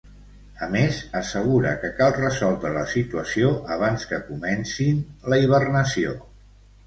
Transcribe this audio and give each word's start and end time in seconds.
A 0.67 0.67
més, 0.75 0.99
assegura 1.19 1.73
que 1.83 1.89
cal 1.99 2.15
resoldre 2.15 2.71
la 2.77 2.85
situació 2.93 3.51
abans 3.77 4.05
que 4.13 4.21
comencin 4.31 5.03
la 5.35 5.39
hibernació. 5.45 6.17